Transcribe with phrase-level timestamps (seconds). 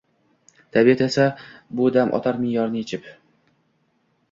[0.77, 1.25] Tabiat esa
[1.81, 3.09] bu dam otar me’yorni yechib: